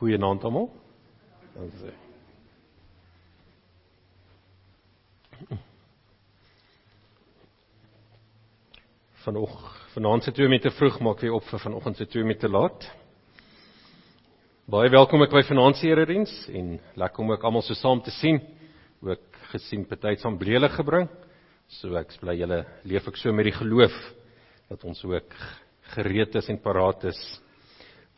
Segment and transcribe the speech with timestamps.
[0.00, 0.70] Goeienaand almal.
[1.52, 1.92] Dan sê
[9.20, 12.86] Vanoggend vanaand se 2 meter vroeg maak weer op vir vanoggend se 2 meter laat.
[14.70, 18.14] Baie welkom ek by vanaand se erediens en lekker om ook almal so saam te
[18.14, 18.38] sien.
[19.02, 21.10] Ook gesien party het saam brele gebring.
[21.68, 23.98] So ek bly julle leef ek so met die geloof
[24.70, 25.36] dat ons ook
[25.92, 27.20] gereed is en paraat is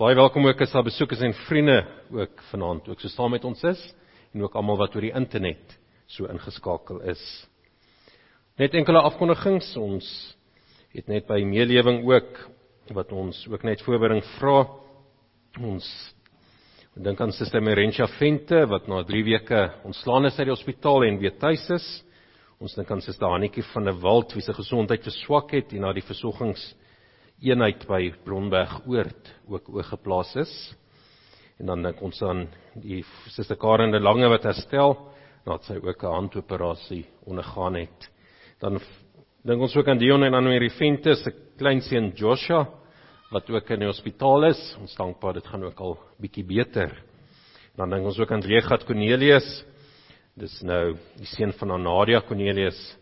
[0.02, 1.76] Baie welkom ook as daar besoekers en vriende
[2.10, 3.82] ook vanaand ook so saam met ons is
[4.34, 5.76] en ook almal wat oor die internet
[6.10, 7.22] so ingeskakel is.
[8.58, 9.68] Net enkele afkondigings.
[9.78, 10.08] Ons
[10.90, 12.40] het net by meelewing ook
[12.98, 14.64] wat ons ook net voorbereiding vra.
[15.62, 15.86] Ons
[16.98, 21.22] dink aan Suster Merentia Vente wat na 3 weke ontslaan is uit die hospitaal en
[21.22, 21.86] weer tuis is.
[22.58, 25.94] Ons dink aan Suster Hannetjie van der Walt wie se gesondheid verswak het en na
[25.94, 26.72] die versorgings
[27.42, 30.52] eenheid by Bronberg Oord ook oorgeplaas is.
[31.58, 32.46] En dan dink ons aan
[32.78, 33.02] die
[33.34, 34.94] Suster Karen de Lange wat herstel
[35.42, 38.10] nadat sy ook 'n handoperasie ondergaan het.
[38.60, 38.78] Dan
[39.44, 42.68] dink ons ook aan Dion en Annelie Vente se kleinseun Joshua
[43.30, 44.76] wat ook in die hospitaal is.
[44.80, 47.02] Ons dankbaar dit gaan ook al bietjie beter.
[47.76, 49.64] Dan dink ons ook aan Regat Cornelius.
[50.36, 52.96] Dis nou die seun van Nadia Cornelius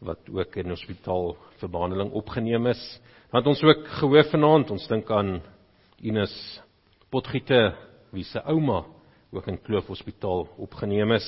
[0.00, 2.80] wat ook in hospitaal vir behandeling opgeneem is.
[3.30, 5.40] Want ons ook gehoor vanaand, ons dink aan
[6.00, 6.32] Ines
[7.10, 7.74] Potgiete
[8.14, 8.84] wie se ouma
[9.30, 11.26] ook in Kloof Hospitaal opgeneem is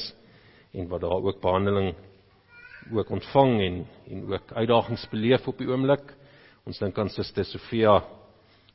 [0.73, 1.93] en wat daar ook behandeling
[2.93, 3.77] ook ontvang en
[4.11, 6.03] en ook uitdagings beleef op die oomblik.
[6.67, 8.01] Ons dink aan Suster Sofia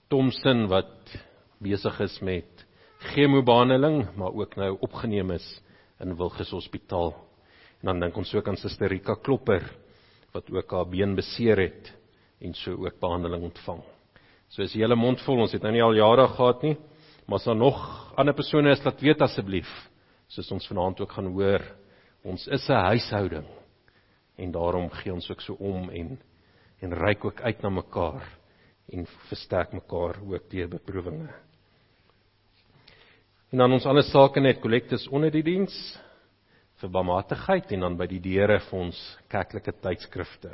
[0.08, 1.16] Thomson wat
[1.60, 2.66] besig is met
[3.14, 5.48] chemobehandeling, maar ook nou opgeneem is
[6.00, 7.16] in Wilges Hospitaal.
[7.82, 9.64] En dan dink ons ook aan Suster Rika Klopper
[10.34, 11.94] wat ook haar been beseer het
[12.42, 13.84] en so ook behandeling ontvang.
[14.50, 16.78] So is die hele mond vol, ons het nou nie al jare gehad nie,
[17.28, 17.80] maar as daar nog
[18.16, 19.70] ander persone is, laat weet asseblief,
[20.32, 21.64] soos ons vanaand ook gaan hoor,
[22.24, 23.48] ons is 'n huishouding
[24.38, 26.20] en daarom gee ons ook so om en
[26.80, 28.24] en reik ook uit na mekaar
[28.94, 31.34] en versterk mekaar ook deur beproewinge.
[33.50, 35.74] En dan ons ander sake net kollektes onder die diens
[36.78, 38.98] vir barmhartigheid en dan by die deure vir ons
[39.32, 40.54] kerklike tydskrifte.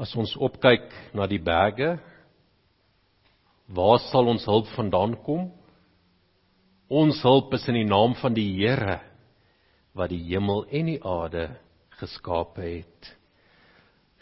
[0.00, 1.94] As ons opkyk na die berge,
[3.68, 5.46] waar sal ons hulp vandaan kom?
[6.90, 8.98] Ons hulp is in die naam van die Here
[9.94, 11.46] wat die hemel en die aarde
[12.04, 13.10] geskape het.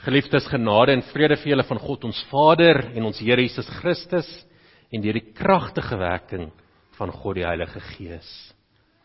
[0.02, 4.31] Geliefdes, genade en vrede vir julle van God ons Vader en ons Here Jesus Christus
[4.93, 6.50] en deur die kragtige werking
[6.99, 8.31] van God die Heilige Gees.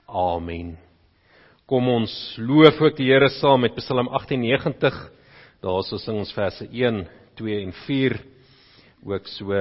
[0.08, 0.76] Amen.
[1.68, 4.98] Kom ons loof ook die Here saam met Psalm 98
[5.64, 7.02] Daarso sing ons verse 1,
[7.40, 8.14] 2 en 4
[9.08, 9.54] ook so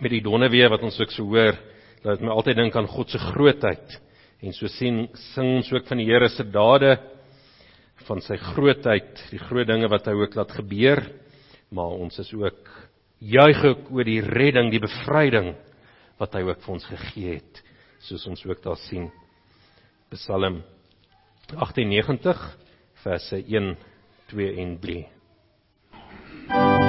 [0.00, 1.56] met die donderweer wat ons ook so hoor,
[2.04, 3.96] laat my altyd dink aan God se grootheid.
[4.44, 5.04] En so sien
[5.34, 6.96] sing ons ook van die Here se dade
[8.06, 11.02] van sy grootheid, die groot dinge wat hy ook laat gebeur,
[11.74, 12.70] maar ons is ook
[13.18, 15.54] juig ook oor die redding, die bevryding
[16.20, 17.62] wat hy ook vir ons gegee het,
[18.06, 19.10] soos ons ook daar sien.
[20.14, 20.62] Psalm
[21.54, 22.46] 98
[23.02, 23.74] verse 1
[24.30, 26.85] 2 en 3.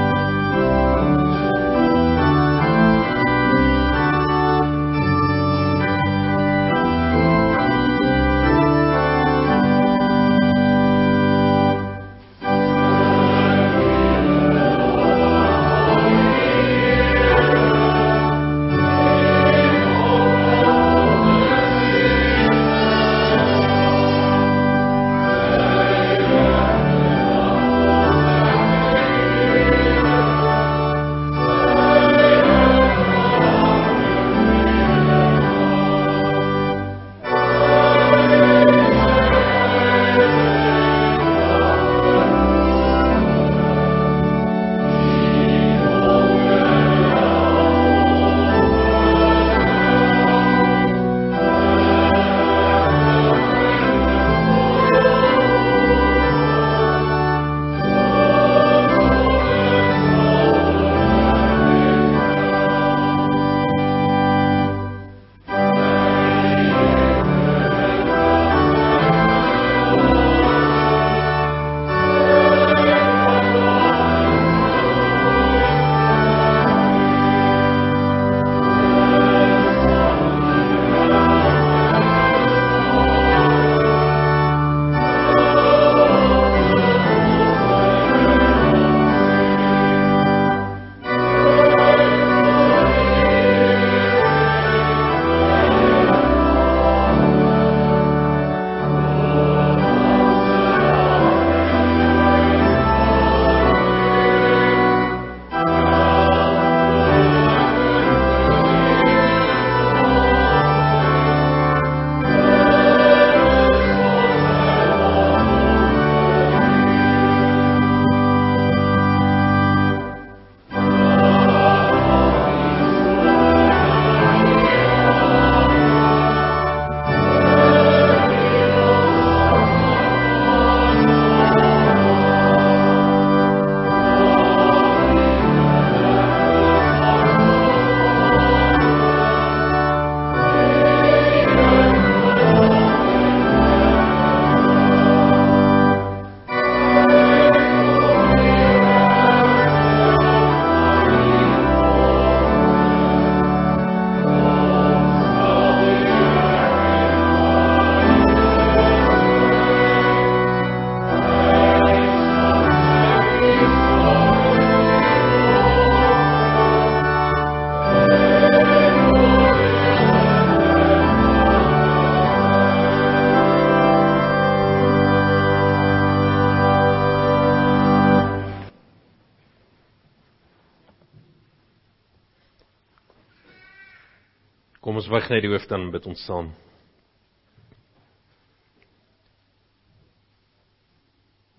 [185.27, 186.45] Wyg net die hoof dan bid ons saam.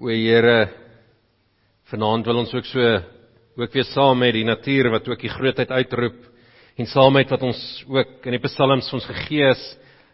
[0.01, 0.71] O Here,
[1.91, 2.81] vanaand wil ons ook so
[3.59, 6.17] ook weer saam met die natuur wat ook die grootheid uitroep
[6.81, 7.61] en saamheid wat ons
[7.91, 9.67] ook in die psalms ons gegee is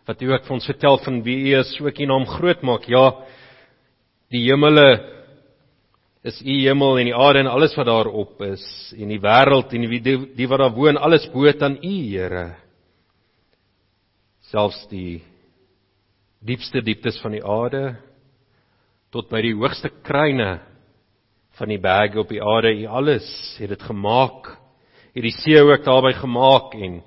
[0.09, 2.91] wat U ook vir ons vertel van wie U is, ook U naam groot maak.
[2.91, 3.05] Ja,
[4.35, 4.89] die hemele
[6.27, 8.67] is U hemel en die aarde en alles wat daarop is
[8.99, 12.64] en die wêreld en die, die wat daar woon, alles behoort aan U, Here.
[14.55, 15.19] Selfs die
[16.47, 17.97] diepste dieptes van die aarde
[19.11, 20.61] tot by die hoogste kruine
[21.59, 23.27] van die berge op die aarde, U alles
[23.59, 24.53] het dit gemaak.
[25.15, 27.03] Het die see ook daarby gemaak en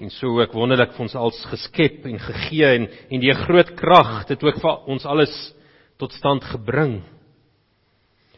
[0.00, 4.24] en so ook wonderlik vir ons als geskep en gegee en en die groot krag
[4.30, 5.36] het ook vir ons alles
[6.00, 7.02] tot stand gebring.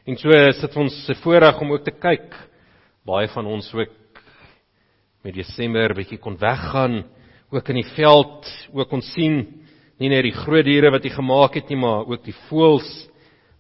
[0.03, 2.27] En so dit vir ons se voorreg om ook te kyk.
[3.07, 3.99] Baie van ons ook
[5.23, 7.05] met Desember bietjie kon weggaan,
[7.53, 9.43] ook in die veld, ook kon sien
[10.01, 12.91] nie net die groot diere wat hy gemaak het nie, maar ook die voëls,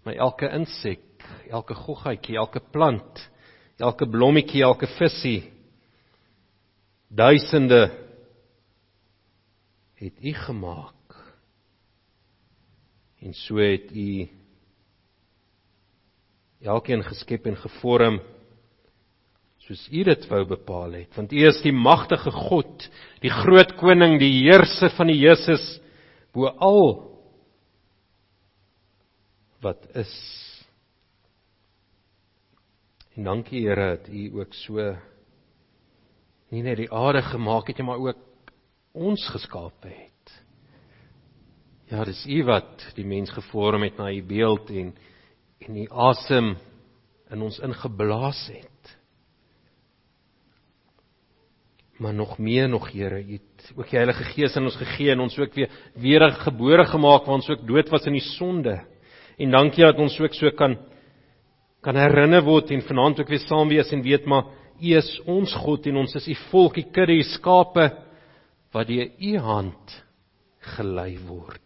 [0.02, 1.04] maar elke insek,
[1.52, 3.20] elke goggaatjie, elke plant,
[3.78, 5.52] elke blommetjie, elke visie.
[7.12, 7.82] Duisende
[10.00, 11.18] het u gemaak.
[13.22, 14.26] En so het u
[16.62, 18.18] elkeen geskep en gevorm
[19.62, 21.14] soos U dit wou bepaal het.
[21.16, 22.88] Want U is die magtige God
[23.22, 25.62] die groot koning die heerser van die Jesus
[26.34, 27.12] bo al
[29.62, 30.12] wat is.
[33.14, 34.88] En dankie Here dat U ook so
[36.52, 38.52] nie net die aarde gemaak het nie maar ook
[38.92, 40.34] ons geskaap het.
[41.92, 44.92] Ja dis U wat die mens gevorm het na U beeld en
[45.62, 46.56] en die asem
[47.30, 48.71] in ons ingeblaas het.
[52.02, 55.20] Maar nog meer nog Here, U het ook die Heilige Gees in ons gegee en
[55.22, 58.80] ons ook weer weer gebore gemaak waar ons ook dood was in die sonde.
[59.38, 60.76] En dankie dat ons ook so kan
[61.82, 64.50] kan herinner word en vanaand ook weer saam wees en weet maar
[64.82, 67.86] U is ons God en ons is U volk, U kudde, U skape
[68.72, 70.02] wat deur U hand
[70.74, 71.60] gelei word.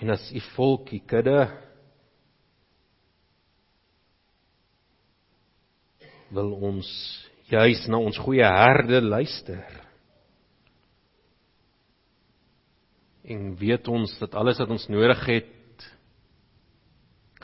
[0.00, 1.48] En as u volk, u kudde
[6.34, 6.88] wil ons
[7.50, 9.64] juis na ons goeie herde luister.
[13.24, 15.86] En weet ons dat alles wat ons nodig het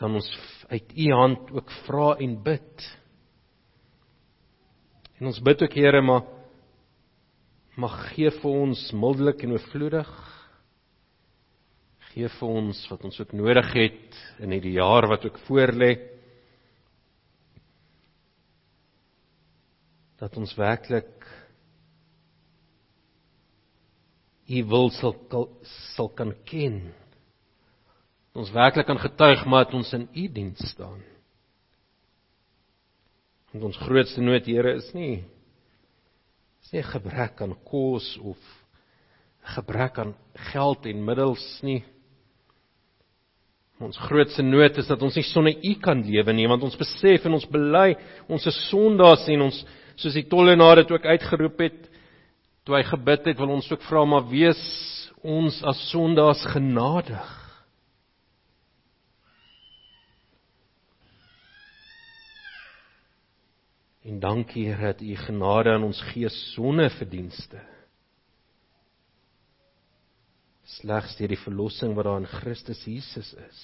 [0.01, 0.29] kan ons
[0.73, 2.85] uit u hand ook vra en bid.
[5.21, 6.29] En ons bid ook Here maar
[7.81, 10.11] mag gee vir ons mildelik en oorvloedig
[12.11, 15.93] Gee vir ons wat ons ook nodig het in hierdie jaar wat ook voorlê.
[20.21, 21.29] Dat ons werklik
[24.51, 25.15] U wil sal
[25.95, 26.81] sal kan ken.
[28.35, 31.03] Ons werklik kan getuig maar dat ons in U diens staan.
[33.51, 35.23] Want ons grootste nood, Here, is nie
[36.61, 38.39] is nie gebrek aan kos of
[39.57, 40.13] gebrek aan
[40.53, 41.81] geld en middels nie.
[43.81, 47.25] Ons grootste nood is dat ons nie sonder U kan lewe nie, want ons besef
[47.25, 47.95] en ons bely
[48.29, 49.63] ons is sondaars en ons
[50.01, 51.81] soos die tollenaar dit ook uitgeroep het
[52.65, 54.61] toe hy gebid het, wil ons ook vra maar wees
[55.21, 57.29] ons as sondaars genadig.
[64.05, 67.61] En dankie Here dat U genade aan ons gee sonder verdienste.
[70.79, 73.61] slegs deur die verlossing wat daar in Christus Jesus is.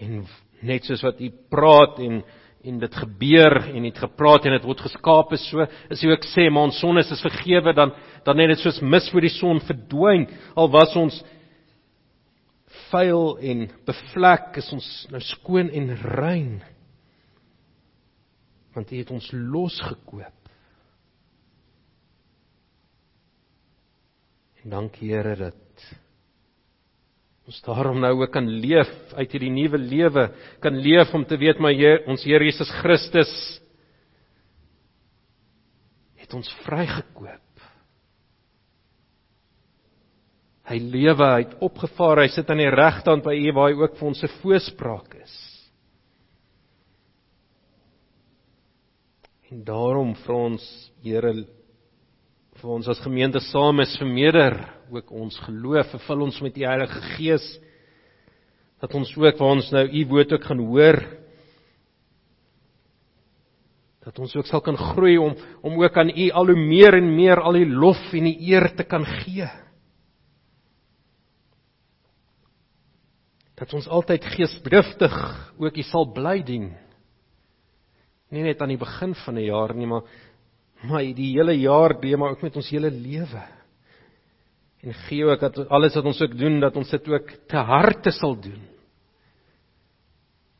[0.00, 0.24] En
[0.66, 2.22] net soos wat u praat en
[2.64, 6.26] en dit gebeur en het gepraat en dit word geskaap is so is hy ook
[6.28, 9.62] sê maar ons sondes is vergewe dan dan net dit soos mis voor die son
[9.64, 10.26] verdwyn.
[10.58, 11.22] Al was ons
[12.90, 16.52] vuil en bevlek is ons nou skoon en rein.
[18.74, 20.36] Want hy het ons losgekoop.
[24.60, 25.88] En dankie Here dat
[27.48, 30.26] ons daarom nou ook kan leef uit hierdie nuwe lewe,
[30.62, 33.32] kan leef om te weet my Heer, ons Here Jesus Christus
[36.20, 37.46] het ons vrygekoop.
[40.70, 43.96] Hy lewe, hy het opgevaar, hy sit aan die regterkant by U waar hy ook
[43.98, 45.38] vir ons se voorspraak is.
[49.50, 50.68] En daarom vir ons
[51.02, 51.32] Here
[52.60, 54.58] vir ons as gemeente saam is vermeerder
[54.90, 57.46] ook ons geloof, vervul ons met die Heilige Gees
[58.80, 61.00] dat ons ook waar ons nou u woord ook gaan hoor
[64.00, 67.10] Dat ons ook sal kan groei om om ook aan U al hoe meer en
[67.14, 69.48] meer al die lof en die eer te kan gee.
[73.60, 75.16] Dat ons altyd geesdriftig
[75.60, 76.70] ook U sal bly dien.
[78.32, 80.08] Nie net aan die begin van 'n jaar nie, maar
[80.88, 83.42] maar die hele jaar deur, maar ook met ons hele lewe.
[84.80, 88.12] En gee ook dat alles wat ons ook doen, dat ons dit ook te harte
[88.16, 88.62] sal doen.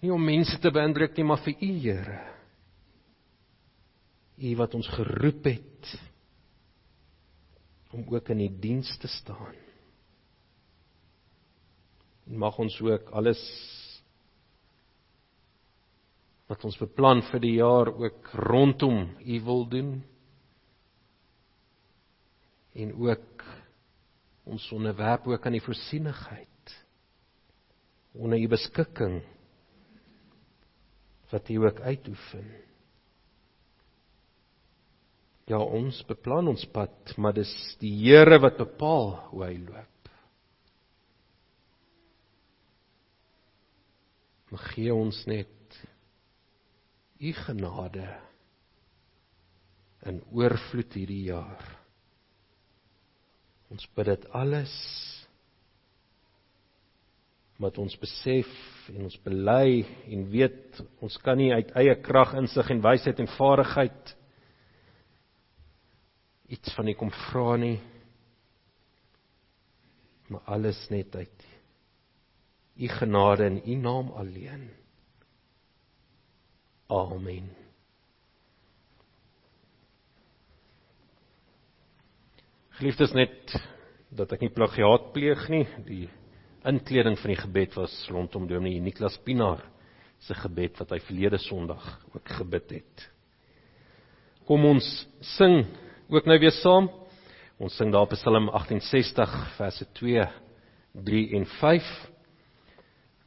[0.00, 2.21] Nie om mense te beïndruk nie, maar vir U, Here.
[4.41, 5.97] U wat ons geroep het
[7.91, 9.57] om ook in die diens te staan.
[12.29, 13.41] En mag ons ook alles
[16.50, 19.91] wat ons beplan vir die jaar ook rondom U wil doen.
[22.73, 23.45] En ook
[24.45, 26.49] ons onderwerp ook aan die voorsienigheid
[28.12, 29.21] onder U beskikking
[31.31, 32.47] wat U ook uitoefen.
[35.50, 37.50] Ja, ons beplan ons pad, maar dis
[37.83, 40.11] die Here wat bepaal hoe hy loop.
[44.50, 45.79] Mag gee ons net
[47.21, 48.07] U genade
[50.09, 51.80] in oorvloed hierdie jaar.
[53.70, 54.72] Ons bid dit alles
[57.61, 58.48] wat ons besef
[58.90, 63.30] en ons bely en weet ons kan nie uit eie krag insig en wysheid en
[63.37, 64.14] vaardigheid
[66.56, 67.76] iets van U kom vra nie
[70.30, 71.48] maar alles net uit
[72.80, 74.70] U genade in U naam alleen.
[76.88, 77.60] Amen
[82.81, 83.51] Geliefdes net
[84.16, 86.07] dat ek nie plagiaat pleeg nie die
[86.64, 89.61] inkleding van die gebed was rondom Dominee Niklas Pinaar
[90.25, 93.05] se gebed wat hy verlede Sondag ook gebid het.
[94.49, 94.88] Kom ons
[95.35, 95.66] sing
[96.09, 96.88] ook nou weer saam.
[97.61, 100.25] Ons sing daar Psalm 68 verse 2,
[101.05, 101.95] 3 en 5.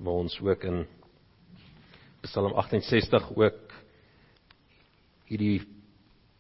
[0.02, 0.84] Maar ons ook in
[2.26, 3.80] Psalm 68 ook
[5.30, 5.60] hierdie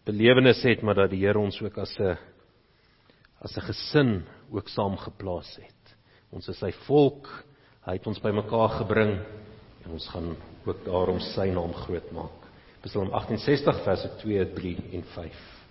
[0.01, 2.32] belewenis het maar dat die Here ons ook as 'n
[3.43, 5.95] as 'n gesin ook saamgeplaas het.
[6.31, 7.27] Ons is sy volk.
[7.85, 9.19] Hy het ons bymekaar gebring
[9.83, 12.39] en ons gaan ook daarom sy naam groot maak.
[12.81, 15.62] Psalm 68 verse 2, 3 en 5.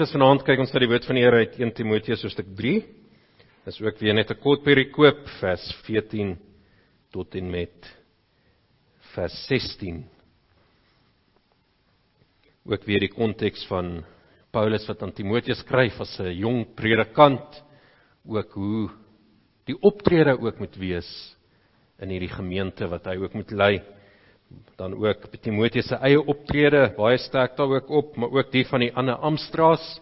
[0.00, 2.70] Liefdes vanaand kyk ons na die woord van die Here uit 1 Timoteus hoofstuk 3.
[3.66, 6.38] Dis ook weer net 'n kort perikoop vers 14
[7.12, 7.84] tot en met
[9.12, 10.08] vers 16.
[12.64, 14.02] Ook weer die konteks van
[14.50, 17.62] Paulus wat aan Timoteus skryf as 'n jong predikant,
[18.24, 18.88] ook hoe
[19.66, 21.36] die optrede ook moet wees
[22.00, 23.82] in hierdie gemeente wat hy ook moet lei
[24.76, 28.80] dan ook Timoteus se eie optrede baie sterk daar ook op, maar ook die van
[28.80, 30.00] die ander Amstraas.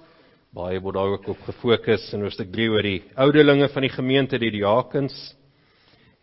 [0.54, 4.38] Baie word daar ook op gefokus in hoofstuk 3 oor die ouderlinge van die gemeente,
[4.38, 5.16] die diakens.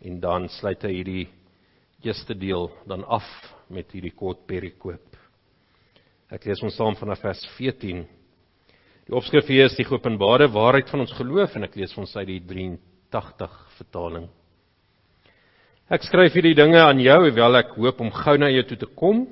[0.02, 1.26] En dan sluit hy hierdie
[2.02, 3.26] eerste deel dan af
[3.72, 5.16] met hierdie kort perikoop.
[6.30, 8.02] Ek lees ons saam vanaf vers 14.
[9.06, 12.26] Die opskrif hier is die geopenbare waarheid van ons geloof en ek lees ons uit
[12.32, 14.26] die 83 vertaling.
[15.86, 18.88] Ek skryf hierdie dinge aan jou, hoewel ek hoop om gou na jou toe te
[18.98, 19.22] kom.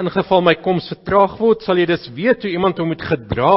[0.00, 3.56] In geval my koms vertraag word, sal jy dus weet hoe iemand hom moet gedra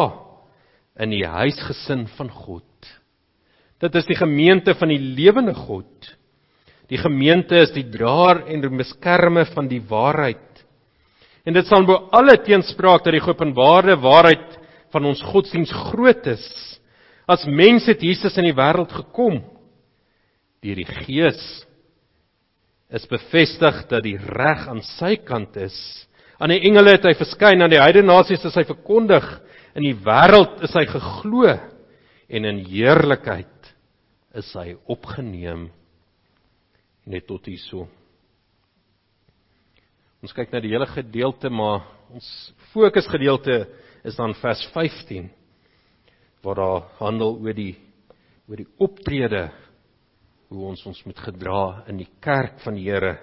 [0.99, 2.67] in die huisgesin van God.
[3.79, 6.11] Dit is die gemeente van die lewende God.
[6.91, 10.65] Die gemeente is die draer en beskermer van die waarheid.
[11.47, 14.59] En dit sal bo alle teenspraak dat die geopenbare waarheid
[14.91, 16.43] van ons godsdiens groot is.
[17.23, 19.39] As mens het Jesus in die wêreld gekom
[20.61, 21.39] deur die Gees
[22.91, 25.75] is bevestig dat die reg aan sy kant is.
[26.41, 29.25] Aan die engele het hy verskyn, aan die heidene nasies is hy verkondig,
[29.77, 31.47] in die wêreld is hy geglo
[32.31, 33.71] en in heerlikheid
[34.35, 35.69] is hy opgeneem
[37.07, 37.87] net tot hierso.
[40.21, 42.27] Ons kyk na die hele gedeelte, maar ons
[42.75, 43.63] fokusgedeelte
[44.05, 45.29] is dan vers 15
[46.41, 47.75] waar daar handel oor die
[48.49, 49.45] oor die optrede
[50.51, 53.15] hoe ons ons moet gedra in die kerk van die Here.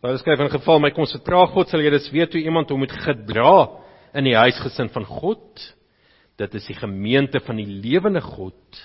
[0.00, 2.94] Paulus skryf in geval my konsentrasie God sal jy dis weet hoe iemand hom moet
[3.04, 3.52] gedra
[4.16, 5.64] in die huisgesin van God.
[6.40, 8.80] Dit is die gemeente van die lewende God.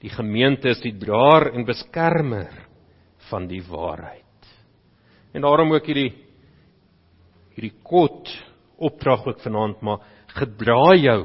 [0.00, 2.52] Die gemeente is die draer en beskermer
[3.30, 4.22] van die waarheid.
[5.36, 6.12] En daarom ook hierdie
[7.56, 8.28] hierdie kort
[8.76, 10.04] opdrag ook vanaand maar
[10.36, 11.20] gedra jou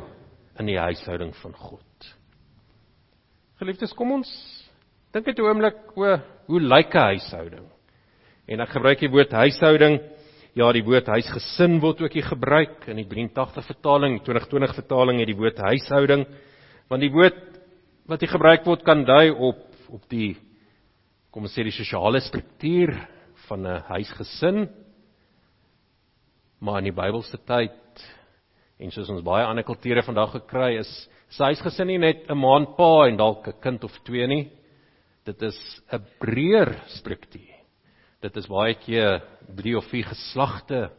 [0.60, 2.12] in die huishouding van God.
[3.60, 4.32] Geliefdes, kom ons
[5.12, 6.08] Dink net 'n oomblik o,
[6.48, 7.68] hoe lyk 'n huishouding?
[8.48, 10.00] En ek gebruik die woord huishouding.
[10.56, 15.28] Ja, die woord huisgesin word ook hier gebruik in die 83 vertaling, 2020 vertaling het
[15.28, 16.26] die woord huishouding.
[16.88, 17.60] Want die woord
[18.08, 20.38] wat hier gebruik word kan dui op op die
[21.32, 22.96] kom ons sê die sosiale struktuur
[23.48, 24.70] van 'n huisgesin.
[26.62, 27.72] Maar in die Bybelse tyd
[28.80, 32.56] en soos ons baie ander kulture vandag gekry is, is huisgesin nie net 'n ma
[32.58, 34.61] en pa en dalk 'n kind of twee nie.
[35.24, 37.54] Dit is 'n breër struktuur.
[38.22, 39.22] Dit is baie keer
[39.56, 40.92] 3 of 4 geslagte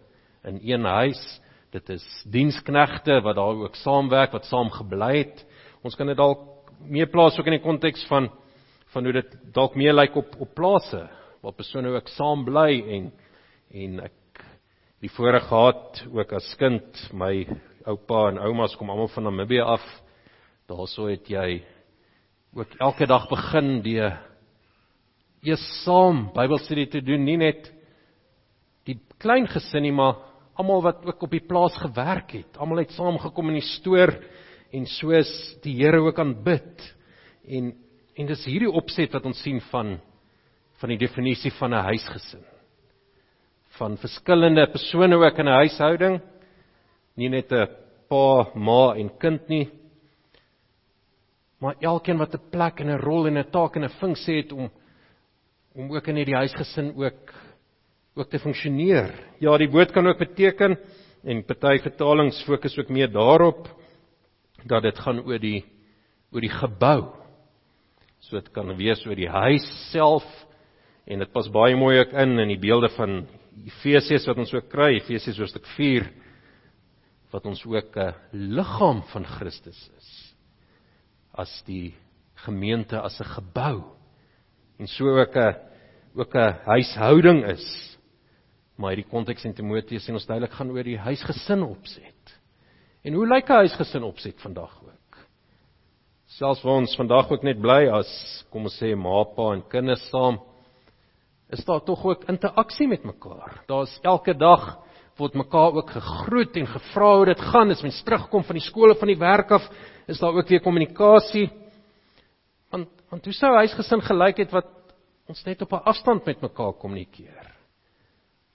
[0.44, 1.40] in een huis.
[1.70, 5.44] Dit is diensknegte wat daar ook saamwerk, wat saam gebly het.
[5.82, 8.30] Ons kan dit dalk meer plaas ook in die konteks van
[8.92, 11.08] van hoe dit dalk meer lyk op op plase
[11.40, 13.12] waar persone ook saam bly en
[13.72, 14.44] en ek
[15.00, 17.46] die voorreg gehad ook as kind my
[17.86, 20.02] oupa en oumas kom almal van Namibië af.
[20.68, 21.64] Daarso het jy
[22.52, 24.18] ook elke dag begin deur
[25.42, 27.70] eers saam Bybelstudie te doen, nie net
[28.86, 30.20] die klein gesin nie, maar
[30.58, 32.58] almal wat ook op die plaas gewerk het.
[32.60, 34.12] Almal het saam gekom in die stoor
[34.72, 35.32] en soos
[35.64, 36.84] die Here ook aanbid.
[37.48, 37.72] En
[38.12, 39.96] en dis hierdie opset wat ons sien van
[40.82, 42.44] van die definisie van 'n huisgesin.
[43.78, 46.20] Van verskillende persone ook in 'n huishouding.
[47.16, 47.68] Nie net 'n
[48.08, 49.70] pa, ma en kind nie,
[51.62, 54.52] maar elkeen wat 'n plek en 'n rol en 'n taak en 'n funksie het
[54.52, 54.70] om
[55.74, 57.32] om ook in hierdie huisgesin ook
[58.14, 59.08] ook te funksioneer.
[59.38, 60.78] Ja, die woord kan ook beteken
[61.24, 63.68] en party vertalings fokus ook meer daarop
[64.66, 65.64] dat dit gaan oor die
[66.32, 67.14] oor die gebou.
[68.18, 70.24] So dit kan wees oor die huis self
[71.06, 73.26] en dit pas baie mooi ook in in die beelde van
[73.66, 76.10] Efesiërs wat ons ook kry, Efesiërs hoofstuk 4
[77.30, 80.31] wat ons ook 'n liggaam van Christus is
[81.32, 81.94] as die
[82.44, 83.82] gemeente as 'n gebou
[84.78, 85.56] en so ook 'n
[86.14, 87.98] ook 'n huishouding is.
[88.76, 92.40] Maar hierdie konteks in Timoteus sien ons duidelik gaan oor die huisgesin opset.
[93.04, 95.16] En hoe lyk 'n huisgesin opset vandag ook?
[96.26, 100.08] Selfs waar ons vandag ook net bly as kom ons sê ma, pa en kinders
[100.08, 100.40] saam,
[101.50, 103.62] is daar tog ook interaksie met mekaar.
[103.66, 104.78] Daar's elke dag
[105.18, 108.94] word mekaar ook gegroet en gevra hoe dit gaan as mens terugkom van die skole
[108.98, 109.66] van die werk af
[110.08, 111.50] is daar ook weer kommunikasie.
[112.70, 114.70] Want want hoe sou huisgesin gelyk het wat
[115.28, 117.52] ons net op 'n afstand met mekaar kommunikeer?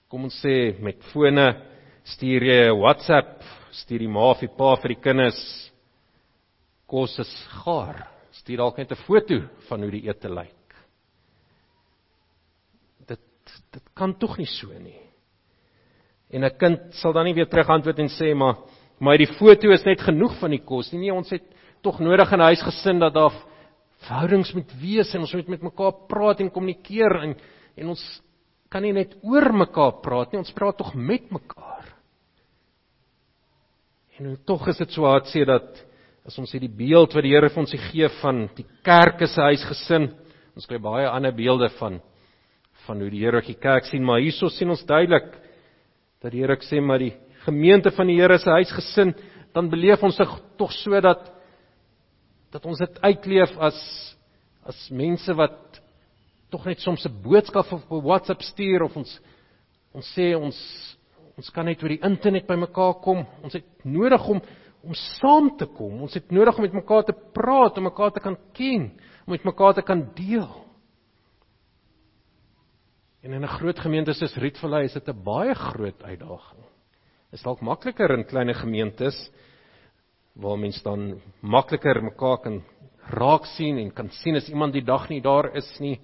[0.08, 1.62] Kom ons sê met fone
[2.04, 5.70] stuur jy 'n WhatsApp stuur die ma of die pa vir die kinders
[6.86, 8.08] kos is gaar.
[8.32, 10.74] Stuur dalk net 'n foto van hoe die ete lyk.
[13.06, 13.20] Dit
[13.72, 15.07] dit kan tog nie so nie.
[16.30, 18.56] En 'n kind sal dan nie weer terugantwoord en sê maar
[19.00, 21.00] maar die foto is net genoeg van die kos nie.
[21.00, 21.44] Nee, ons het
[21.82, 23.32] tog nodig in 'n huisgesin dat daar
[24.06, 27.36] verhoudings moet wees en ons moet met mekaar praat en kommunikeer en
[27.76, 28.22] en ons
[28.68, 31.94] kan nie net oor mekaar praat nie, ons praat tog met mekaar.
[34.18, 35.84] En tog is dit so hard sê dat
[36.26, 39.48] as ons hierdie beeld wat die Here vir ons gee van die kerk as 'n
[39.54, 40.14] huisgesin,
[40.56, 42.00] ons kry baie ander beelde van
[42.86, 45.47] van hoe die Here die kerk sien, maar hierso sien ons duidelik
[46.22, 49.14] dat die Here sê maar die gemeente van die Here se huisgesin,
[49.54, 53.78] dan beleef ons dit tog so dat ons dit uitleef as
[54.68, 55.80] as mense wat
[56.50, 59.20] tog net soms 'n boodskap op WhatsApp stuur of ons
[59.94, 60.56] ons sê ons
[61.38, 63.24] ons kan net oor die internet by mekaar kom.
[63.42, 64.40] Ons het nodig om
[64.82, 66.02] om saam te kom.
[66.02, 68.92] Ons het nodig om met mekaar te praat, om mekaar te kan ken,
[69.26, 70.48] om met mekaar te kan deel.
[73.28, 76.62] En in 'n groot gemeente soos Rietvallei is dit 'n baie groot uitdaging.
[77.30, 79.30] Dit is dalk makliker in klein gemeentes
[80.34, 82.64] waar mense dan makliker mekaar kan
[83.10, 86.00] raak sien en kan sien as iemand die dag nie daar is nie,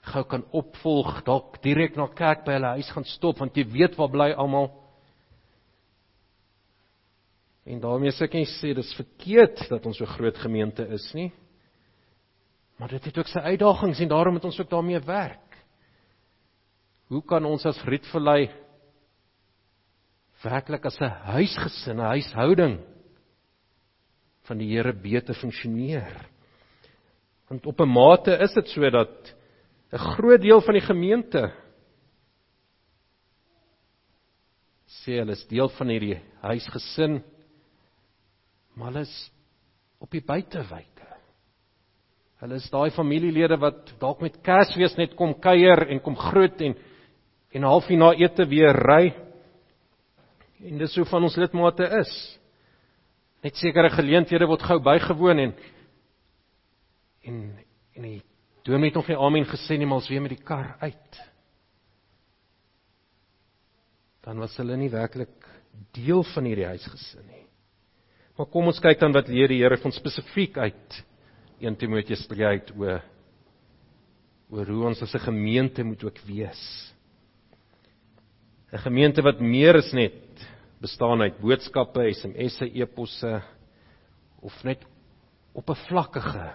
[0.00, 3.96] gou kan opvolg, dalk direk na kerk by hulle huis gaan stop want jy weet
[3.96, 4.70] waar bly almal.
[7.66, 11.30] En daarmee sê ek nie sê dis verkeerd dat ons so groot gemeente is nie.
[12.78, 15.43] Maar dit het ook sy uitdagings en daarom moet ons ook daarmee werk.
[17.12, 18.48] Hoe kan ons as Rietvallei
[20.44, 22.78] werklik as 'n huisgesin, 'n huishouding
[24.44, 26.28] van die Here beter funksioneer?
[27.48, 29.34] Want op 'n mate is dit so dat
[29.92, 31.52] 'n groot deel van die gemeente
[35.04, 37.22] sê hulle is deel van hierdie huisgesin,
[38.74, 39.30] maar hulle is
[39.98, 41.08] op die buitewyke.
[42.40, 46.74] Hulle is daai familielede wat dalk met Kersfees net kom kuier en kom groet en
[47.54, 49.12] en halfuur na ete weer ry.
[50.64, 52.12] En dis hoe van ons lidmate is.
[53.44, 55.54] Net sekere geleenthede word gou bygewoon en
[57.24, 57.38] en
[57.94, 58.22] en die
[58.66, 61.18] dominee het nog nie amen gesê nie, maar ons weer met die kar uit.
[64.24, 65.46] Dan was hulle nie werklik
[65.94, 67.44] deel van hierdie huisgesin nie.
[68.34, 70.96] Maar kom ons kyk dan wat leer die Here van spesifiek uit
[71.60, 73.04] 1 Timoteus 3 uit oor
[74.54, 76.93] oor hoe ons as 'n gemeente moet ook wees.
[78.74, 80.46] 'n gemeente wat meer is net
[80.82, 83.38] bestaan uit boodskappe, SMS'e, e-posse
[84.42, 84.82] of net
[85.54, 86.48] oppervlakkige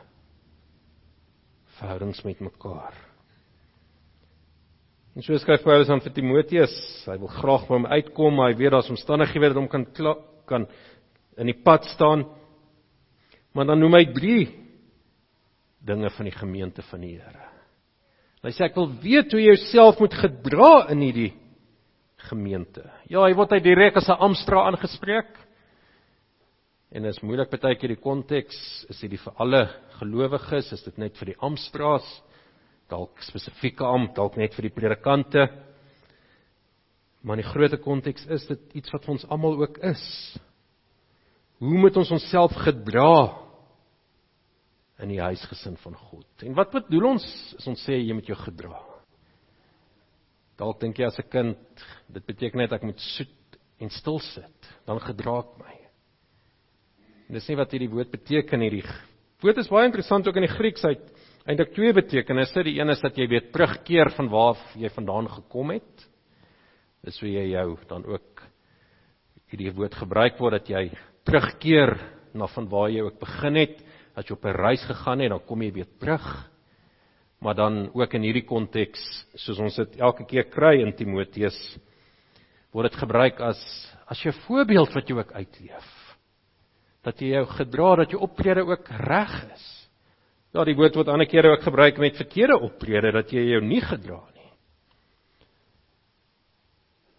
[1.80, 2.94] verhoudings met mekaar.
[5.16, 6.76] En so skryf Paulus aan vir Timoteus,
[7.08, 9.88] hy wil graag by hom uitkom, maar hy weet daar's omstandighede wat hom kan
[10.50, 10.68] kan
[11.40, 12.26] in die pad staan.
[13.54, 14.46] Maar dan noem hy drie
[15.80, 17.48] dinge van die gemeente van die Here.
[18.44, 21.32] Hy sê ek wil weet hoe jy jouself moet gedra in hierdie
[22.28, 22.84] gemeente.
[23.08, 25.38] Ja, hy word hy direk as 'n Amstra aangespreek.
[26.92, 31.18] En is moeilik baie keer die konteks, is dit vir alle gelowiges, is dit net
[31.18, 32.08] vir die Amstra's,
[32.90, 35.46] dalk spesifieke am, dalk net vir die predikante.
[37.22, 40.04] Maar in die groter konteks is dit iets wat vir ons almal ook is.
[41.60, 43.38] Hoe moet ons onsself gedra
[45.04, 46.28] in die huisgesin van God?
[46.42, 47.26] En wat bedoel ons
[47.60, 48.89] as ons sê jy moet jou gedra?
[50.60, 54.70] Dalk dink jy as 'n kind, dit beteken net ek moet soet en stil sit,
[54.86, 55.76] dan gedra ek my.
[57.30, 58.84] En dis nie wat hierdie woord beteken hierdie.
[59.42, 61.06] Woord is baie interessant ook in die Grieks uit.
[61.48, 62.64] Eintlik twee betekenisse.
[62.64, 66.08] Die een is dat jy weer terugkeer van waar jy vandaan gekom het.
[67.06, 68.44] Dis hoe jy jou dan ook
[69.50, 70.90] hierdie woord gebruik word dat jy
[71.24, 71.96] terugkeer
[72.34, 73.80] na van waar jy ook begin het,
[74.16, 76.50] as jy op 'n reis gegaan het, dan kom jy weer terug
[77.40, 79.02] maar dan ook in hierdie konteks
[79.40, 81.58] soos ons dit elke keer kry in Timoteus
[82.76, 83.60] word dit gebruik as
[84.10, 86.18] as 'n voorbeeld wat jy ook uitleef.
[87.04, 89.90] Dat jy jou gedra dat jou optrede ook reg is.
[90.54, 93.82] Ja die woord word ander kere ook gebruik met verkeerde optrede dat jy jou nie
[93.82, 94.52] gedra nie.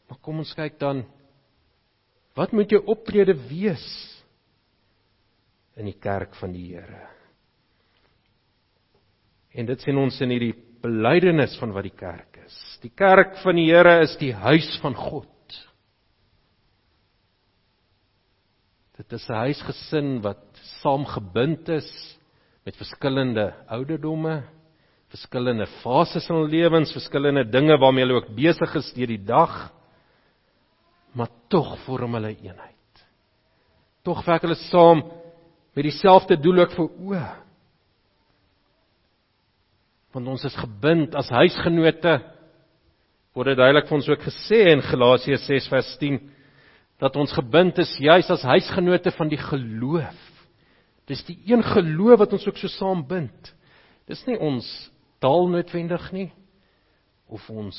[0.08, 1.04] Maar kom ons kyk dan
[2.34, 4.22] wat moet jou optrede wees
[5.76, 7.19] in die kerk van die Here
[9.54, 12.56] En dit sien ons in hierdie belydenis van wat die kerk is.
[12.82, 15.28] Die kerk van die Here is die huis van God.
[19.00, 20.44] Dit is 'n huisgesin wat
[20.82, 21.88] saamgebind is
[22.64, 24.42] met verskillende ouderdomme,
[25.08, 29.72] verskillende fases in hul lewens, verskillende dinge waarmee hulle ook besig is deur die dag,
[31.12, 33.06] maar tog vorm hulle eenheid.
[34.04, 35.02] Tog werk hulle saam
[35.74, 37.26] met dieselfde doel ook vir oë.
[40.14, 42.18] Want ons is gebind as huisgenote
[43.36, 46.18] word dit duidelik vir ons ook gesê in Galasiërs 6 vers 10
[47.00, 50.18] dat ons gebind is juis as huisgenote van die geloof.
[51.08, 53.54] Dis die een geloof wat ons ook so saam bind.
[54.10, 54.66] Dis nie ons
[55.22, 56.28] taal noodwendig nie
[57.30, 57.78] of ons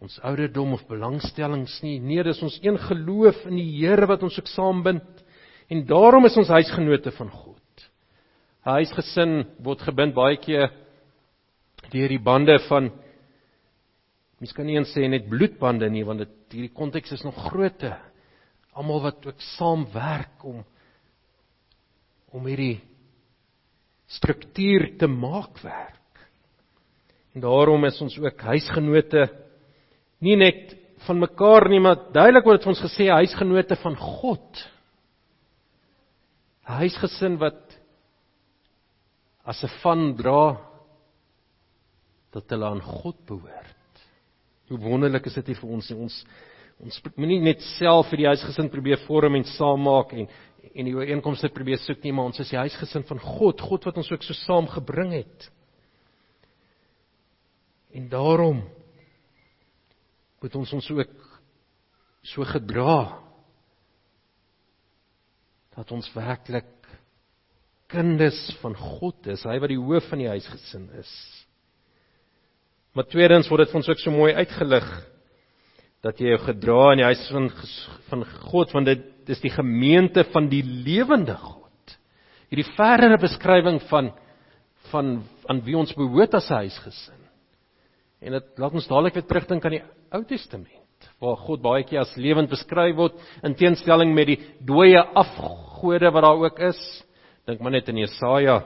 [0.00, 1.98] ons ouderdom of belangstellings nie.
[2.00, 5.24] Nee, dis ons een geloof in die Here wat ons ook saambind.
[5.68, 7.59] En daarom is ons huisgenote van God.
[8.66, 10.68] Huisgesin word gebind baie keer
[11.90, 12.90] deur die bande van
[14.40, 17.98] mens kan nie eens sê net bloedbande nie, want dit hierdie konteks is nog groter.
[18.72, 20.62] Almal wat ook saamwerk om
[22.30, 22.78] om hierdie
[24.10, 26.20] struktuur te maak werk.
[27.34, 29.26] En daarom is ons ook huisgenote
[30.22, 34.64] nie net van mekaar nie, maar duidelik word dit vir ons gesê huisgenote van God.
[36.68, 37.69] 'n Huisgesin wat
[39.50, 40.60] as 'n van dra
[42.30, 43.94] dat hulle aan God behoort.
[44.68, 46.24] Hoe wonderlik is dit hier vir ons nie ons
[46.80, 50.28] ons moenie net self vir die huisgesin probeer vorm en saammaak en
[50.74, 53.96] en die ooreenkomste probeer soek nie, maar ons is die huisgesin van God, God wat
[53.96, 55.48] ons ook so saam gebring het.
[57.96, 58.62] En daarom
[60.40, 61.16] moet ons ons ook
[62.22, 63.18] so gedra
[65.74, 66.79] dat ons werklik
[67.90, 71.12] kinders van God is, hy wat die hoof van die huisgesin is.
[72.94, 74.86] Maar tweedens word dit vir ons ook so mooi uitgelig
[76.04, 77.48] dat jy jou gedra in die huis van
[78.08, 81.96] van God want dit is die gemeente van die lewende God.
[82.50, 84.10] Hierdie verdere beskrywing van
[84.90, 87.20] van aan wie ons behoort as 'n huisgesin.
[88.20, 92.00] En dit laat ons dadelik weer terugdink aan die Ou Testament, waar God baie keer
[92.00, 97.04] as lewend beskryf word in teenstelling met die dooie afgode wat daar ook is.
[97.48, 98.60] Dink maar net in Jesaja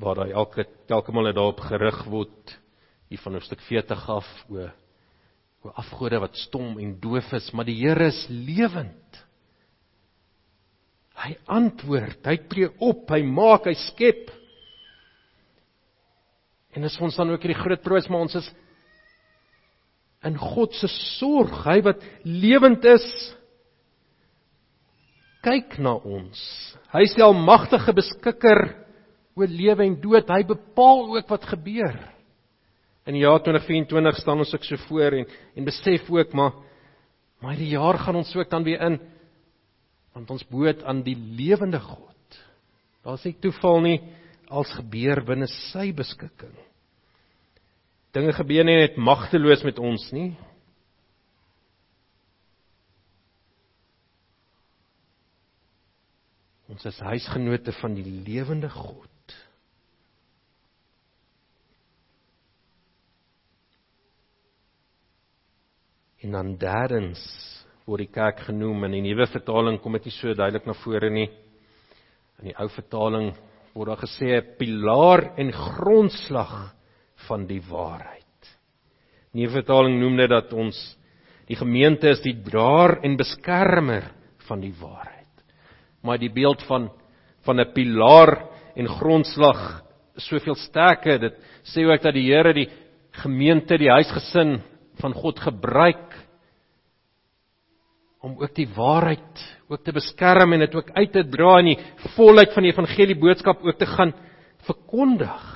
[0.00, 2.54] waar daai elke elke maal daarop gerig word
[3.10, 4.70] hier van hoofstuk 40 af oor
[5.60, 9.18] oor afgode wat stom en doof is, maar die Here is lewend.
[11.20, 14.30] Hy antwoord, hy tree op, hy maak, hy skep.
[16.72, 18.48] En dis ons dan ook hierdie groot troos, maar ons is
[20.24, 23.04] in God se sorg, hy wat lewend is.
[25.40, 26.40] Kyk na ons.
[26.92, 28.60] Hy is die almagtige beskikker
[29.38, 30.28] oor lewe en dood.
[30.28, 31.96] Hy bepaal ook wat gebeur.
[33.08, 36.58] In die jaar 2024 staan ons ook so voor en en besef ook maar
[37.40, 38.98] maar die jaar gaan ons ook dan weer in
[40.12, 42.40] want ons behoort aan die lewende God.
[43.04, 43.98] Daar's nie toeval nie
[44.50, 46.52] als gebeur binne sy beskikking.
[48.12, 50.34] Dinge gebeur nie net magteloos met ons nie.
[56.70, 59.08] Ons is huisgenote van die lewende God.
[66.20, 67.20] En dan derdens
[67.88, 71.10] word die kerk genoem in die nuwe vertaling kom dit nie so duidelik na vore
[71.10, 71.26] nie.
[72.40, 73.32] In die ou vertaling
[73.74, 76.74] word daar gesê 'n pilaar en grondslag
[77.26, 78.56] van die waarheid.
[79.34, 80.76] Nie vertaling noem dit dat ons
[81.46, 84.12] die gemeente is die draer en beskermer
[84.46, 85.19] van die waarheid.
[86.02, 86.90] Maar die beeld van
[87.44, 89.82] van 'n pilaar en grondslag
[90.16, 91.18] soveel sterker.
[91.18, 92.68] Dit sê ook dat die Here die
[93.10, 94.60] gemeente, die huisgesin
[95.00, 96.16] van God gebruik
[98.20, 101.78] om ook die waarheid ook te beskerm en dit ook uit te dra in die
[102.16, 104.12] volheid van die evangelie boodskap ook te gaan
[104.66, 105.46] verkondig.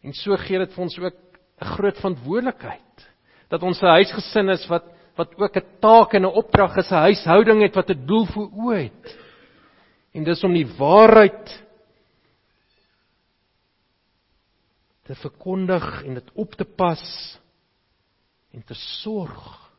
[0.00, 1.14] En so gee dit vir ons ook
[1.60, 3.08] 'n groot verantwoordelikheid
[3.50, 4.84] dat ons 'n huisgesin is wat
[5.20, 8.48] wat ook 'n taak en 'n opdrag is, 'n huishouding het wat 'n doel voor
[8.50, 9.18] oë het.
[10.12, 11.64] En dis om die waarheid
[15.02, 17.38] te verkondig en dit op te pas
[18.50, 19.70] en te sorg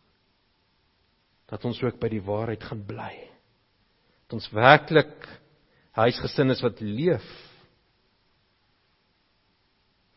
[1.46, 3.16] dat ons ook by die waarheid gaan bly.
[4.24, 5.28] Dat ons werklik
[5.92, 7.26] huisgesin is wat leef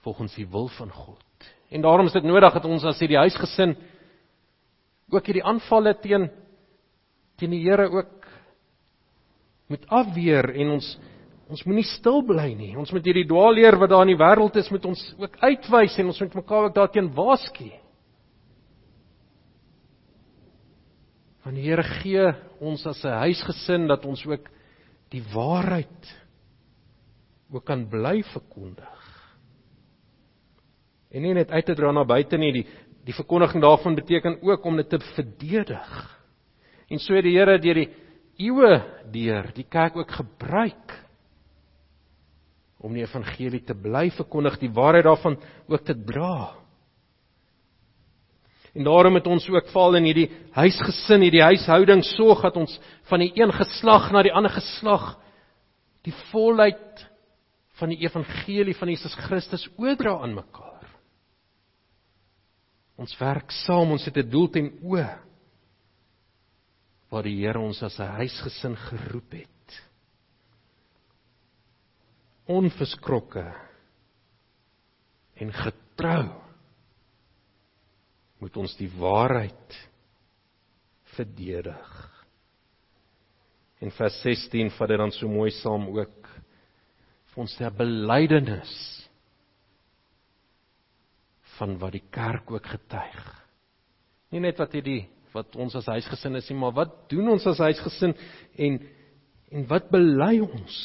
[0.05, 1.23] volgens die wil van God.
[1.71, 3.75] En daarom is dit nodig dat ons as hierdie huisgesin
[5.13, 6.29] ook hierdie aanvalle teen
[7.39, 8.29] teen die Here ook
[9.73, 10.95] moet afweer en ons
[11.45, 12.71] ons moenie stil bly nie.
[12.81, 16.09] Ons moet hierdie dwaalleer wat daar in die wêreld is, moet ons ook uitwys en
[16.09, 17.69] ons moet mekaar ook daarteen waarsku.
[21.45, 22.33] Want die Here gee
[22.65, 24.49] ons as 'n huisgesin dat ons ook
[25.11, 26.15] die waarheid
[27.53, 29.05] ook kan bly verkondig
[31.15, 32.65] en nie net uit te dra na buite nie die
[33.05, 36.15] die verkondiging daarvan beteken ook om dit te verdedig
[36.89, 37.89] En so het die Here deur die
[38.45, 38.77] eeue
[39.13, 40.99] deur die kerk ook gebruik
[42.85, 45.39] om die evangelie te bly verkondig, die waarheid daarvan
[45.73, 46.53] ook te dra.
[48.75, 52.75] En daarom het ons ook val in hierdie huisgesin, hierdie huishouding sorg dat ons
[53.09, 55.15] van die een geslag na die ander geslag
[56.05, 57.07] die volheid
[57.81, 60.74] van die evangelie van Jesus Christus oordra aan mekaar.
[62.97, 65.09] Ons werk saam, ons het 'n doel ten oë
[67.11, 69.83] waar die Here ons as 'n huisgesin geroep het.
[72.47, 73.55] Onverskrokke
[75.35, 76.29] en getrou
[78.39, 79.89] moet ons die waarheid
[81.17, 81.93] verdedig.
[83.81, 86.29] En vers 16 vat dit dan so mooi saam ook
[87.33, 88.94] vir ons 'n belydenis
[91.59, 93.25] van wat die kerk ook getuig.
[94.35, 97.63] Nie net wat hierdie wat ons as huisgesin is nie, maar wat doen ons as
[97.63, 98.15] huisgesin
[98.59, 98.79] en
[99.55, 100.77] en wat bely ons?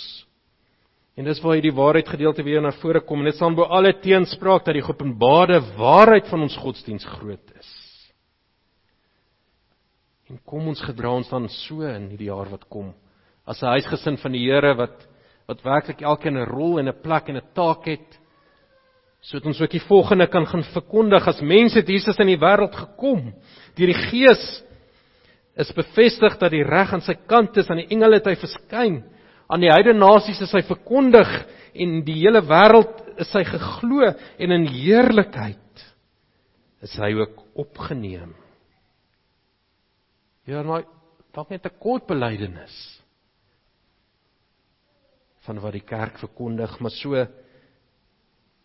[1.17, 3.95] En dis waar hierdie waarheid gedeelte weer na vore kom en dit staan bo alle
[4.01, 7.72] teenspraak dat die geopenbaarde waarheid van ons godsdiens groot is.
[10.30, 12.93] En kom ons gedra ons dan so in hierdie jaar wat kom
[13.49, 15.07] as 'n huisgesin van die Here wat
[15.47, 18.20] wat werklik elkeen 'n rol en 'n plek en 'n taak het
[19.22, 21.28] sodat ons ook die volgende kan gaan verkondig.
[21.28, 23.34] As mense het Jesus in die wêreld gekom
[23.76, 24.43] deur die Gees
[25.59, 29.01] is bevestig dat die reg aan sy kant is aan die engele het hy verskyn
[29.49, 31.30] aan die heidene nasies is hy verkondig
[31.74, 35.86] en die hele wêreld is hy geglo en in heerlikheid
[36.86, 38.32] is hy ook opgeneem.
[40.47, 40.86] Ja, maar
[41.36, 43.01] dalk net 'n kort belydenis
[45.45, 47.26] van wat die kerk verkondig, maar so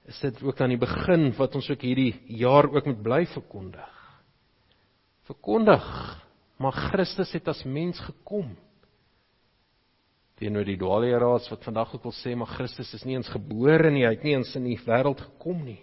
[0.05, 3.93] is dit ook aan die begin wat ons ook hierdie jaar ook moet bly verkondig.
[5.25, 5.87] Verkondig,
[6.61, 8.53] maar Christus het as mens gekom.
[10.37, 14.05] Teenoor die dwaalleraars wat vandag ook wil sê maar Christus is nie eens gebore nie,
[14.05, 15.81] hy het nie eens in die wêreld gekom nie.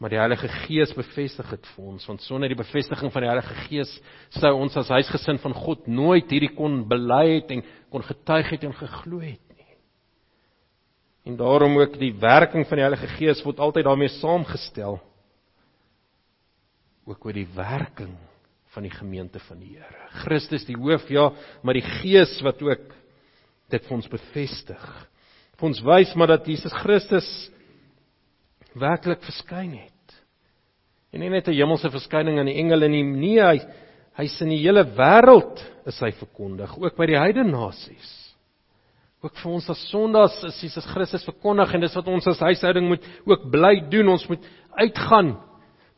[0.00, 3.54] Maar die Heilige Gees bevestig dit vir ons, want sonder die bevestiging van die Heilige
[3.68, 3.92] Gees
[4.40, 7.62] sou ons as huisgesin van God nooit hierdie kon bely het en
[7.92, 9.43] kon getuig het en geglo het.
[11.24, 14.98] En daarom ook die werking van die Heilige Gees word altyd daarmee saamgestel.
[17.08, 18.12] Ook oor die werking
[18.74, 20.08] van die gemeente van die Here.
[20.24, 21.30] Christus die hoof, ja,
[21.62, 22.92] maar die Gees wat ook
[23.72, 24.84] dit vir ons bevestig.
[25.56, 27.28] Vir ons wys maar dat Jesus Christus
[28.74, 29.92] werklik verskyn het.
[31.14, 33.60] En nie net 'n hemelse verskyning aan die engele nie, nee, hy
[34.14, 38.23] hy's in die hele wêreld is hy verkondig, ook by die heidene nasies.
[39.24, 42.90] Ook vir ons as sondaars is Jesus Christus verkondig en dis wat ons as huishouding
[42.90, 44.10] moet ook bly doen.
[44.12, 44.44] Ons moet
[44.76, 45.38] uitgaan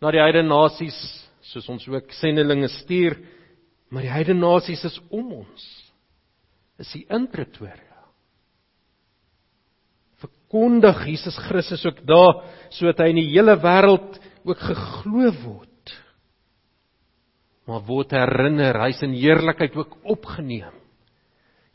[0.02, 0.98] na die heidene nasies
[1.46, 3.16] soos ons ook sendelinge stuur,
[3.90, 5.66] maar die heidene nasies is om ons.
[6.78, 7.82] Is die intretoria.
[10.22, 15.94] Verkondig Jesus Christus ook daar sodat hy in die hele wêreld ook geglo word.
[17.66, 20.74] Maar word herinner, hy's in heerlikheid ook opgeneem.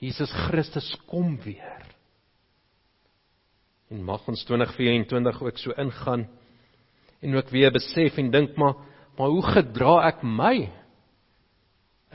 [0.02, 1.86] Jesus Christus kom weer.
[3.92, 6.26] En mag ons 2024 ook so ingaan
[7.22, 8.88] en ook weer besef en dink maar
[9.18, 10.72] maar hoe gedra ek my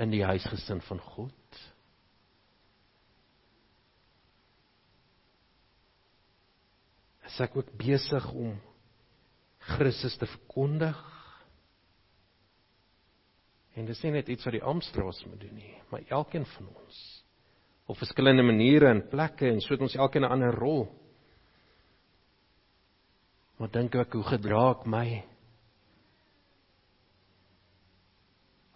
[0.01, 1.59] in die huisgesin van God?
[7.29, 8.57] Is ek ook besig om
[9.67, 10.99] Christus te verkondig.
[13.75, 17.01] En dis nie net iets wat die Amstraas moet doen nie, maar elkeen van ons
[17.87, 20.89] op verskillende maniere en plekke en so het ons elkeen 'n ander rol.
[23.59, 25.25] Maar dink ek hoe gedra ek my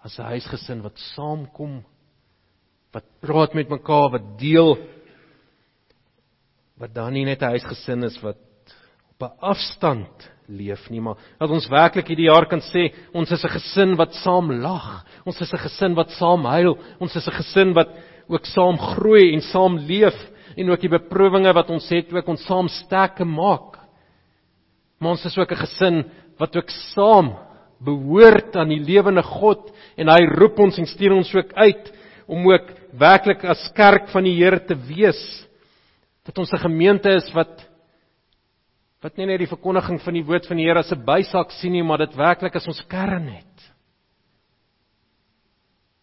[0.05, 1.85] as 'n huisgesin wat saamkom,
[2.93, 4.79] wat praat met mekaar, wat deel
[6.81, 8.39] wat dan nie net 'n huisgesin is wat
[9.11, 13.45] op 'n afstand leef nie, maar dat ons werklik hierdie jaar kan sê ons is
[13.45, 15.05] 'n gesin wat saam lag.
[15.25, 16.79] Ons is 'n gesin wat saam huil.
[16.99, 17.89] Ons is 'n gesin wat
[18.31, 20.17] ook saam groei en saam leef
[20.57, 23.79] en ook die beprowinge wat ons het ook ons saam sterker maak.
[25.01, 26.05] Maar ons is ook 'n gesin
[26.39, 27.37] wat ook saam
[27.81, 31.93] behoort aan die lewende God en hy roep ons en stuur ons ook uit
[32.27, 35.47] om ook werklik as kerk van die Here te wees.
[36.25, 37.67] Dat ons 'n gemeente is wat
[39.03, 41.73] wat nie net die verkondiging van die woord van die Here as 'n bysaak sien
[41.73, 43.70] nie, maar dit werklik as ons kern het.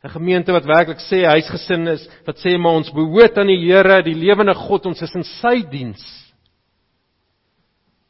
[0.08, 4.00] 'n Gemeente wat werklik sê huisgesin is, wat sê maar ons behoort aan die Here,
[4.04, 6.04] die lewende God, ons is in sy diens.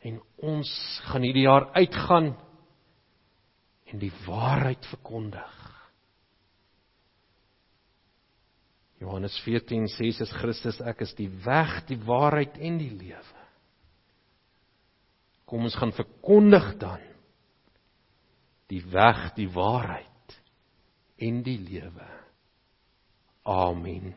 [0.06, 0.70] En ons
[1.10, 2.36] gaan hierdie jaar uitgaan
[3.90, 5.56] en die waarheid verkondig.
[9.02, 13.42] Johannes 14 sê Jesus Christus ek is die weg, die waarheid en die lewe.
[15.50, 17.02] Kom ons gaan verkondig dan
[18.68, 20.07] die weg, die waarheid
[21.18, 22.08] en die lewe.
[23.48, 24.14] Amen.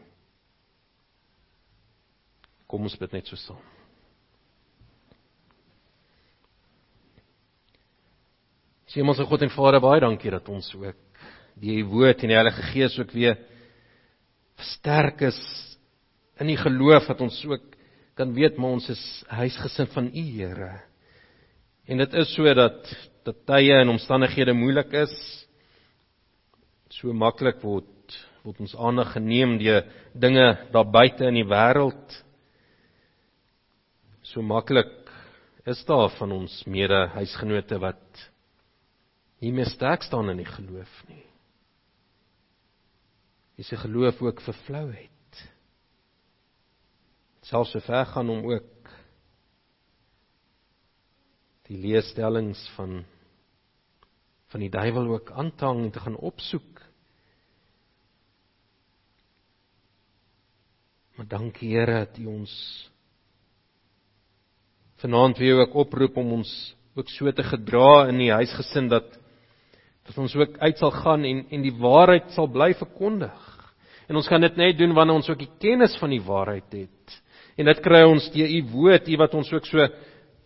[2.70, 3.66] Kom ons bid net so saam.
[8.90, 10.98] Hemelse God en Vader, baie dankie dat ons ook
[11.60, 13.36] die woord en die Heilige Gees ook weer
[14.58, 15.38] versterk is
[16.40, 17.76] in die geloof dat ons ook
[18.18, 20.72] kan weet maar ons is huisgesin van U Here.
[21.86, 22.90] En dit is so dat
[23.24, 25.14] dat tye en omstandighede moeilik is.
[26.90, 27.86] So maklik word
[28.42, 29.84] word ons aandag geneem deur
[30.16, 32.16] dinge daar buite in die wêreld.
[34.26, 34.96] So maklik
[35.68, 38.24] is daar van ons mede huisgenote wat
[39.40, 41.22] nie meer sterk staan in die geloof nie.
[43.56, 45.44] Wie se geloof ook vervlou het.
[47.44, 48.92] Selfs so ver gaan om ook
[51.68, 53.02] die leerstellings van
[54.50, 56.69] van die duiwel ook aan te hang en te gaan opsoek.
[61.20, 62.52] Maar dankie Here dat U ons
[65.02, 66.48] vanaand weer ook oproep om ons
[66.96, 69.18] ook so te gedra in die huisgesin dat
[70.08, 73.36] dat ons ook uit sal gaan en en die waarheid sal bly verkondig.
[74.08, 77.20] En ons kan dit net doen wanneer ons ook die kennis van die waarheid het.
[77.60, 79.90] En dit kry ons deur u woord, u wat ons ook so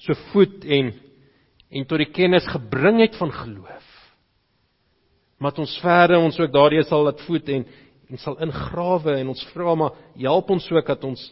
[0.02, 0.90] so voed en
[1.70, 3.86] en tot die kennis gebring het van geloof.
[5.38, 7.62] Maar ons verder ons ook daardie sal laat voed en
[8.14, 11.22] en sal ingrawe en ons vra maar help ons ook dat ons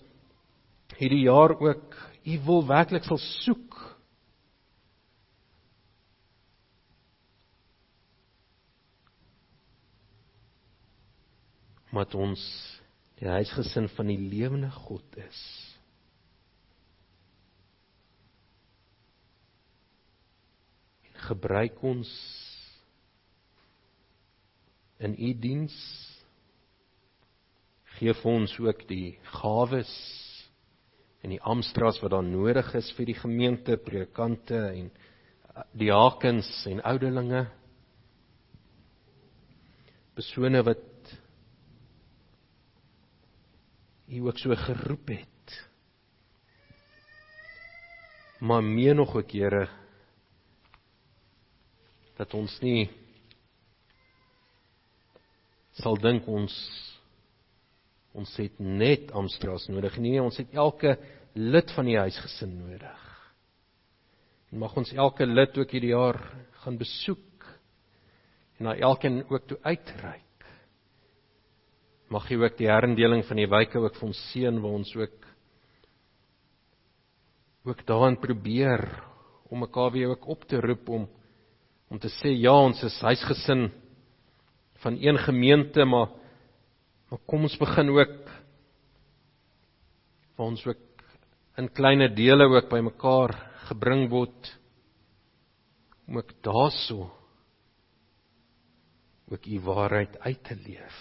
[0.98, 3.78] hierdie jaar ook u wil werklik sal soek
[11.92, 12.42] omdat ons
[13.20, 15.40] die huisgesin van die lewende God is.
[21.04, 22.08] En gebruik ons
[25.04, 25.76] in u diens.
[28.02, 29.90] Geef ons ook die gawes
[31.22, 34.88] en die amstras wat daar nodig is vir die gemeente, predikante en
[35.78, 37.44] diakens en ouderlinge.
[40.18, 40.88] Persone wat
[44.10, 45.54] U ook so geroep het.
[48.42, 49.68] Maar meer nog ook Here
[52.18, 52.90] dat ons nie
[55.78, 56.50] sal dink ons
[58.12, 60.96] ons het net Amstras nodig nie, ons het elke
[61.34, 63.00] lid van die huisgesin nodig.
[64.52, 66.18] En mag ons elke lid ook hierdie jaar
[66.64, 67.46] gaan besoek
[68.58, 70.46] en na elkeen ook toe uitreik.
[72.12, 75.18] Mag U ook die herindeling van die wyke ook vir ons seën waar ons ook
[77.62, 78.82] ook daarin probeer
[79.48, 81.08] om mekaar weer ook op te roep om
[81.92, 83.66] om te sê ja, ons is huisgesin
[84.80, 86.08] van een gemeente, maar
[87.12, 88.30] maar kom ons begin ook
[90.38, 91.02] waar ons ook
[91.60, 93.34] in kleiner dele ook by mekaar
[93.68, 94.48] gebring word
[96.08, 97.10] om ook daarso
[99.28, 101.00] ook u waarheid uit te leef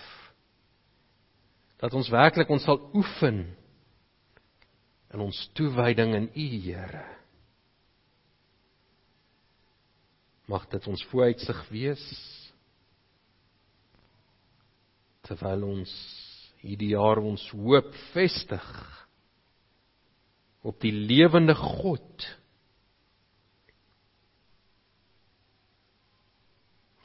[1.80, 3.46] dat ons werklik ons sal oefen
[5.12, 7.04] in ons toewyding in U Here.
[10.52, 12.04] Mag dit ons vooruitsig wees
[15.28, 15.92] terwyl ons
[16.62, 18.68] hierdie jaar ons hoop vestig
[20.62, 22.28] op die lewende God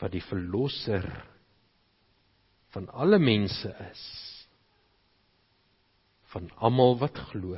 [0.00, 1.06] wat die verlosser
[2.76, 4.06] van alle mense is
[6.34, 7.56] van almal wat glo.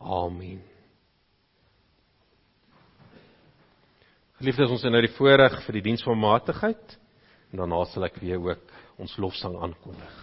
[0.00, 0.62] Amen.
[4.38, 6.96] Geliefdes, ons is nou die voorreg vir die diens van matigheid
[7.52, 10.20] en daarna sal ek weer ook ons lofsang aankondig.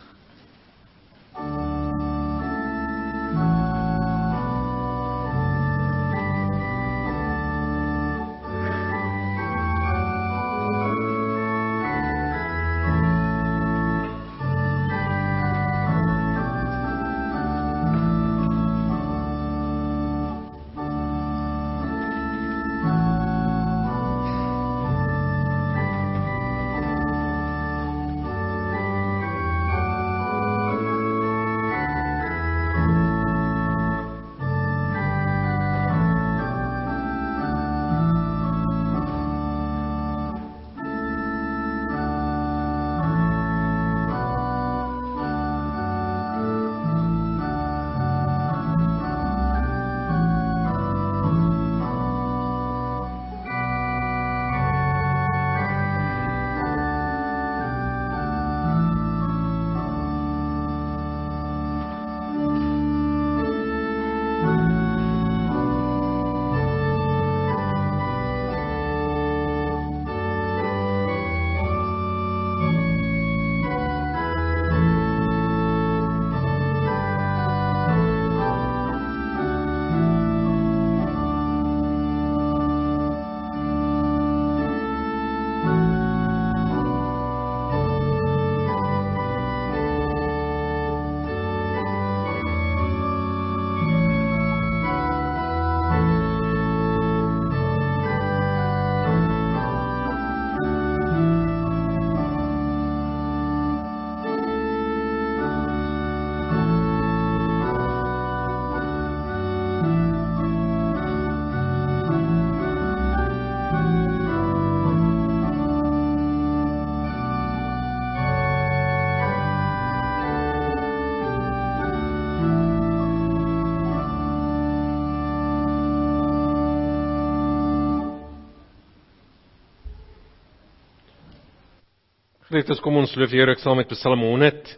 [132.50, 134.72] Geliefdes, kom ons loof Here saam met Psalm 100.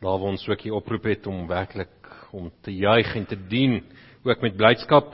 [0.00, 3.82] Daar waar ons ook hier oproep het om werklik om te juig en te dien,
[4.24, 5.10] ook met blydskap.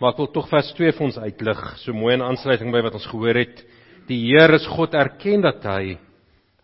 [0.00, 2.96] Maar ek wil tog vers 2 vir ons uitlig, so mooi in aansluiting by wat
[2.96, 3.60] ons gehoor het.
[4.08, 5.98] Die Here is God erken dat hy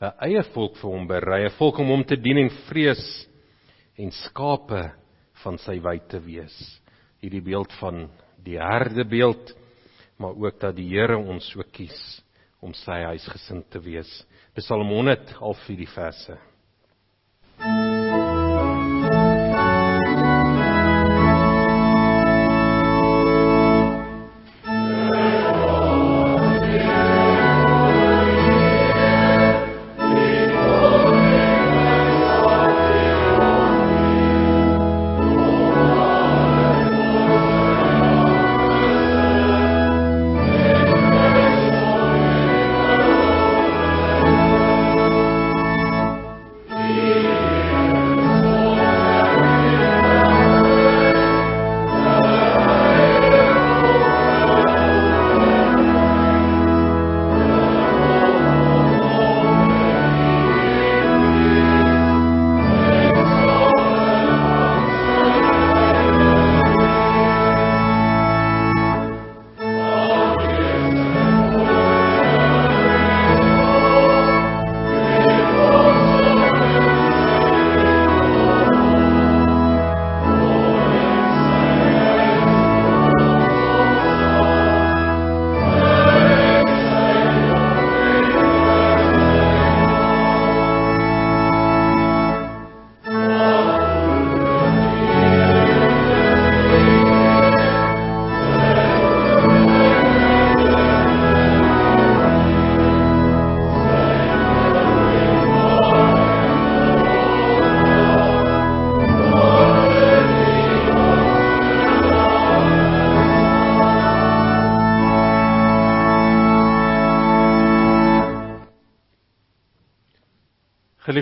[0.00, 3.28] 'n eie volk vir hom berei, 'n volk om hom te dien en vrees
[3.98, 4.92] en skape
[5.44, 6.80] van sy wy te wees.
[7.20, 8.08] Hierdie beeld van
[8.42, 9.52] die herdebeeld,
[10.16, 12.24] maar ook dat die Here ons so kies
[12.62, 14.08] om sy huisgesin te wees.
[14.58, 16.38] Psalm 100 al vir die verse.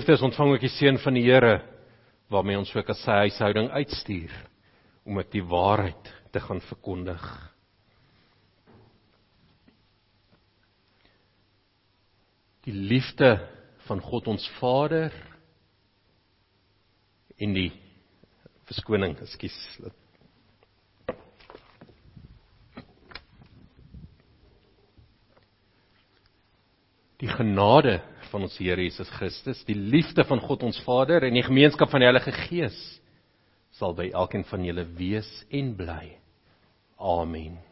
[0.09, 1.59] Geliefdes, ontvang ook die seën van die Here
[2.33, 4.33] waarmee ons ook as sy huishouding uitstuur
[5.05, 7.27] om ek die waarheid te gaan verkondig.
[12.65, 13.35] Die liefde
[13.85, 15.13] van God ons Vader
[17.37, 17.69] en die
[18.65, 19.61] verskoning, ekskuus.
[27.21, 27.29] Die
[28.29, 31.91] genade van ons Here Jesus Christus, die liefde van God ons Vader en die gemeenskap
[31.91, 33.01] van die Heilige Gees
[33.79, 36.19] sal by elkeen van julle wees en bly.
[36.99, 37.68] Amen.